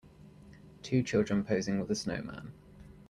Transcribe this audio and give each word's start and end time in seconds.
Two 0.81 1.03
children 1.03 1.43
posing 1.43 1.79
with 1.79 1.91
a 1.91 1.95
snowman. 1.95 2.53